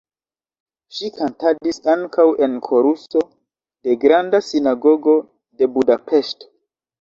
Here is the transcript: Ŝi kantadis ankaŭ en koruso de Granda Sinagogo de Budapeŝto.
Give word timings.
Ŝi 0.99 1.09
kantadis 1.17 1.77
ankaŭ 1.93 2.25
en 2.45 2.55
koruso 2.69 3.21
de 3.89 3.97
Granda 4.05 4.41
Sinagogo 4.49 5.15
de 5.63 5.71
Budapeŝto. 5.77 6.53